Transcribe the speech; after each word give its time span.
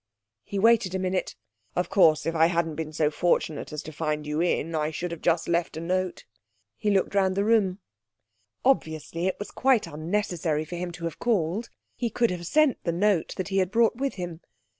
He 0.43 0.57
waited 0.57 0.95
a 0.95 0.97
minute. 0.97 1.35
'Of 1.75 1.91
course, 1.91 2.25
if 2.25 2.33
I 2.33 2.47
hadn't 2.47 2.73
been 2.73 2.91
so 2.91 3.11
fortunate 3.11 3.71
as 3.71 3.83
to 3.83 3.91
find 3.91 4.25
you 4.25 4.41
in, 4.41 4.73
I 4.73 4.89
should 4.89 5.11
just 5.21 5.45
have 5.45 5.51
left 5.51 5.77
a 5.77 5.79
note.' 5.79 6.25
He 6.75 6.89
looked 6.89 7.13
round 7.13 7.35
the 7.35 7.43
room. 7.45 7.77
Obviously 8.65 9.27
it 9.27 9.37
was 9.37 9.51
quite 9.51 9.85
unnecessary 9.85 10.65
for 10.65 10.75
him 10.75 10.91
to 10.93 11.03
have 11.03 11.19
called; 11.19 11.69
he 11.95 12.09
could 12.09 12.31
have 12.31 12.47
sent 12.47 12.83
the 12.83 12.91
note 12.91 13.35
that 13.37 13.49
he 13.49 13.59
had 13.59 13.69
brought 13.69 13.97
with 13.97 14.15
him. 14.15 14.41